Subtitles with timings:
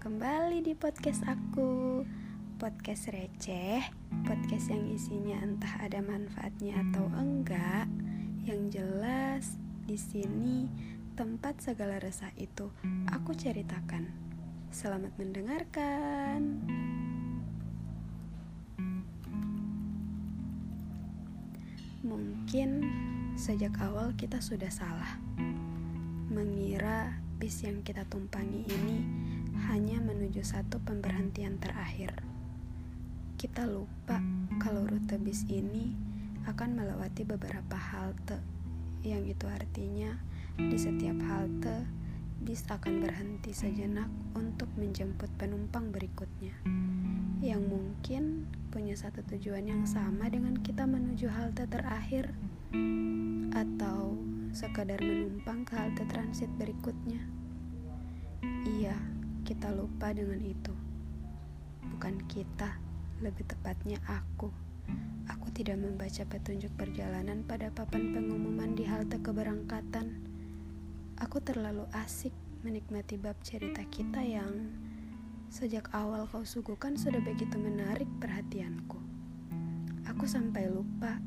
[0.00, 2.00] kembali di podcast aku.
[2.56, 3.84] Podcast receh,
[4.24, 7.84] podcast yang isinya entah ada manfaatnya atau enggak.
[8.48, 9.44] Yang jelas,
[9.84, 10.72] di sini
[11.20, 12.72] tempat segala resah itu
[13.12, 14.08] aku ceritakan.
[14.72, 16.64] Selamat mendengarkan.
[22.00, 22.68] Mungkin
[23.36, 25.20] sejak awal kita sudah salah
[26.32, 28.98] mengira bis yang kita tumpangi ini
[29.70, 32.10] hanya menuju satu pemberhentian terakhir.
[33.38, 34.18] Kita lupa
[34.58, 35.94] kalau rute bis ini
[36.50, 38.42] akan melewati beberapa halte,
[39.06, 40.18] yang itu artinya
[40.58, 41.86] di setiap halte
[42.42, 46.56] bis akan berhenti sejenak untuk menjemput penumpang berikutnya,
[47.38, 52.34] yang mungkin punya satu tujuan yang sama dengan kita menuju halte terakhir,
[53.54, 54.18] atau
[54.50, 57.22] sekadar menumpang ke halte transit berikutnya.
[58.66, 58.96] Iya,
[59.50, 60.70] kita lupa dengan itu.
[61.90, 62.78] Bukan kita,
[63.18, 64.46] lebih tepatnya aku.
[65.26, 70.22] Aku tidak membaca petunjuk perjalanan pada papan pengumuman di halte keberangkatan.
[71.18, 72.30] Aku terlalu asik
[72.62, 74.70] menikmati bab cerita kita yang
[75.50, 79.02] sejak awal kau suguhkan sudah begitu menarik perhatianku.
[80.06, 81.18] Aku sampai lupa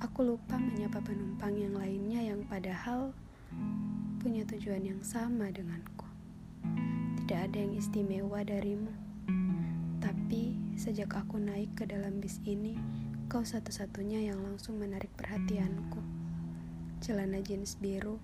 [0.00, 3.12] Aku lupa menyapa penumpang yang lainnya yang padahal
[4.20, 6.05] punya tujuan yang sama denganku.
[7.26, 8.94] Tidak ada yang istimewa darimu.
[9.98, 12.78] Tapi sejak aku naik ke dalam bis ini,
[13.26, 15.98] kau satu-satunya yang langsung menarik perhatianku.
[17.02, 18.22] Celana jeans biru,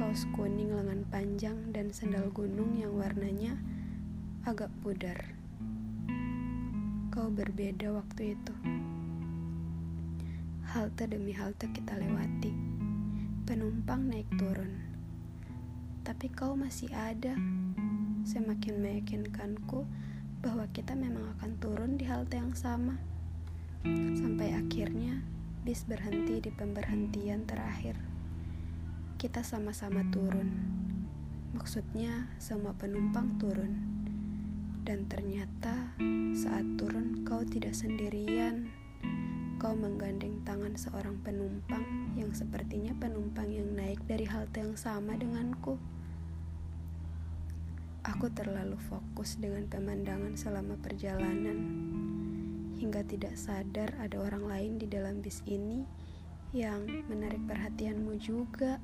[0.00, 3.60] kaos kuning lengan panjang dan sendal gunung yang warnanya
[4.48, 5.36] agak pudar.
[7.12, 8.54] Kau berbeda waktu itu.
[10.72, 12.56] Halte demi halte kita lewati.
[13.44, 14.88] Penumpang naik turun.
[16.00, 17.36] Tapi kau masih ada.
[18.24, 19.88] Semakin meyakinkanku
[20.40, 22.96] bahwa kita memang akan turun di halte yang sama.
[24.16, 25.24] Sampai akhirnya
[25.64, 27.96] bis berhenti di pemberhentian terakhir.
[29.20, 30.48] Kita sama-sama turun.
[31.52, 33.72] Maksudnya semua penumpang turun.
[34.80, 35.92] Dan ternyata
[36.32, 38.72] saat turun kau tidak sendirian.
[39.60, 41.84] Kau menggandeng tangan seorang penumpang
[42.16, 45.76] yang sepertinya penumpang yang naik dari halte yang sama denganku.
[48.00, 51.58] Aku terlalu fokus dengan pemandangan selama perjalanan,
[52.80, 55.84] hingga tidak sadar ada orang lain di dalam bis ini
[56.56, 58.80] yang menarik perhatianmu juga.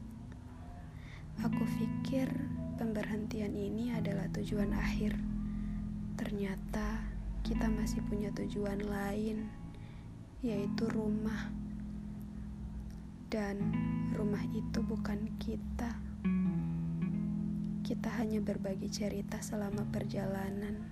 [1.40, 2.28] Aku pikir
[2.76, 5.16] pemberhentian ini adalah tujuan akhir.
[6.20, 7.00] Ternyata
[7.40, 9.48] kita masih punya tujuan lain
[10.44, 11.48] yaitu rumah.
[13.32, 13.72] Dan
[14.12, 16.05] rumah itu bukan kita.
[17.86, 20.90] Kita hanya berbagi cerita selama perjalanan,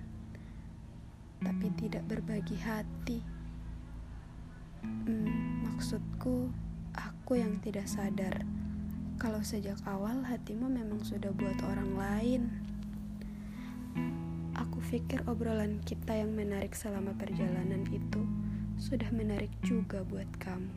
[1.43, 3.19] tapi tidak berbagi hati.
[4.79, 6.47] Hmm, maksudku,
[6.95, 8.47] aku yang tidak sadar
[9.19, 12.41] kalau sejak awal hatimu memang sudah buat orang lain.
[14.55, 18.23] Aku pikir obrolan kita yang menarik selama perjalanan itu
[18.79, 20.71] sudah menarik juga buat kamu.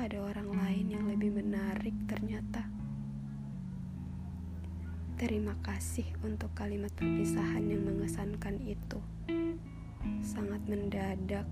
[0.00, 2.79] Ada orang lain yang lebih menarik ternyata.
[5.20, 8.96] Terima kasih untuk kalimat perpisahan yang mengesankan itu.
[10.24, 11.44] Sangat mendadak.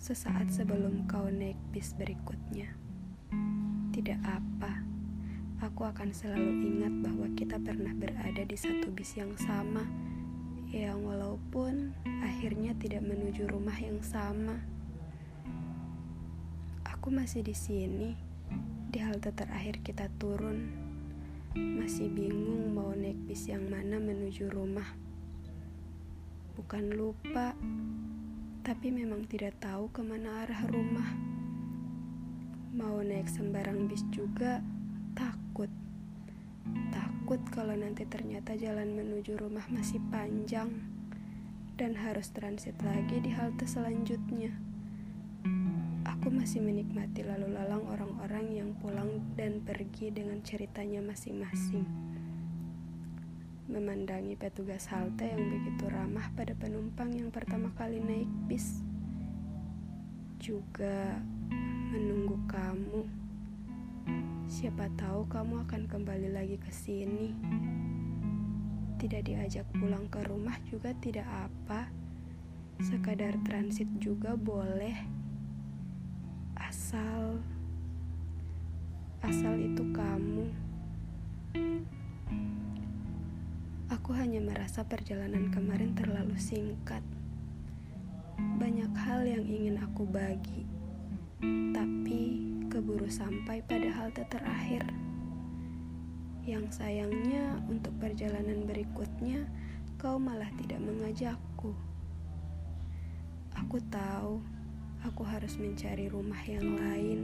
[0.00, 2.72] Sesaat sebelum kau naik bis berikutnya.
[3.92, 4.72] Tidak apa.
[5.68, 9.84] Aku akan selalu ingat bahwa kita pernah berada di satu bis yang sama
[10.72, 11.92] yang walaupun
[12.24, 14.64] akhirnya tidak menuju rumah yang sama.
[16.88, 18.16] Aku masih di sini,
[18.88, 20.89] di halte terakhir kita turun.
[21.58, 24.86] Masih bingung mau naik bis yang mana menuju rumah.
[26.54, 27.58] Bukan lupa,
[28.62, 31.10] tapi memang tidak tahu ke mana arah rumah.
[32.70, 34.62] Mau naik sembarang bis juga
[35.18, 35.66] takut
[36.94, 40.70] takut kalau nanti ternyata jalan menuju rumah masih panjang
[41.74, 44.69] dan harus transit lagi di halte selanjutnya.
[46.40, 51.84] Masih menikmati lalu lalang orang-orang yang pulang dan pergi dengan ceritanya masing-masing.
[53.68, 58.80] Memandangi petugas halte yang begitu ramah pada penumpang yang pertama kali naik bis.
[60.40, 61.20] Juga
[61.92, 63.20] menunggu kamu
[64.50, 67.30] Siapa tahu kamu akan kembali lagi ke sini.
[68.98, 71.86] Tidak diajak pulang ke rumah juga tidak apa.
[72.82, 75.19] Sekadar transit juga boleh.
[76.70, 77.42] Asal
[79.26, 80.46] asal itu kamu.
[83.90, 87.02] Aku hanya merasa perjalanan kemarin terlalu singkat.
[88.62, 90.62] Banyak hal yang ingin aku bagi,
[91.74, 94.86] tapi keburu sampai pada halte terakhir.
[96.46, 99.42] Yang sayangnya, untuk perjalanan berikutnya,
[99.98, 101.74] kau malah tidak mengajakku.
[103.58, 104.59] Aku tahu
[105.04, 107.20] aku harus mencari rumah yang lain,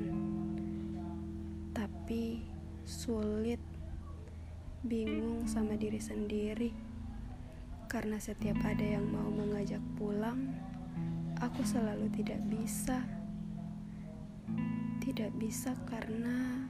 [1.77, 2.45] tapi
[2.87, 3.61] sulit
[4.87, 6.71] bingung sama diri sendiri
[7.87, 10.51] karena setiap ada yang mau mengajak pulang,
[11.39, 12.99] aku selalu tidak bisa.
[14.99, 16.67] Tidak bisa karena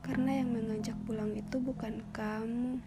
[0.00, 2.80] karena yang mengajak pulang itu bukan kamu.